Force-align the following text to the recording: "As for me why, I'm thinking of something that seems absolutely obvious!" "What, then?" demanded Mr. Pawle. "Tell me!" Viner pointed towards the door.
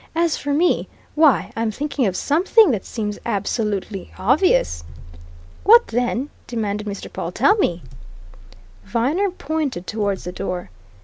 "As 0.15 0.35
for 0.35 0.51
me 0.51 0.87
why, 1.13 1.51
I'm 1.55 1.69
thinking 1.69 2.07
of 2.07 2.15
something 2.15 2.71
that 2.71 2.85
seems 2.85 3.19
absolutely 3.23 4.11
obvious!" 4.17 4.83
"What, 5.63 5.89
then?" 5.89 6.31
demanded 6.47 6.87
Mr. 6.87 7.07
Pawle. 7.13 7.31
"Tell 7.31 7.55
me!" 7.57 7.83
Viner 8.83 9.29
pointed 9.29 9.85
towards 9.85 10.23
the 10.23 10.31
door. 10.31 10.71